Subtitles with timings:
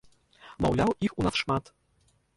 [0.65, 1.63] Маўляў, іх у нас шмат.